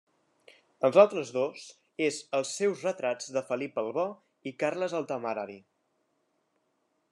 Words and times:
Els 0.87 0.95
altres 1.01 1.33
dos 1.35 1.65
és 2.05 2.17
els 2.39 2.55
seus 2.61 2.81
retrats 2.87 3.29
de 3.37 3.45
Felip 3.51 3.79
el 3.83 3.93
Bo 3.99 4.07
i 4.53 4.57
Carles 4.65 4.99
el 5.01 5.09
Temerari. 5.15 5.59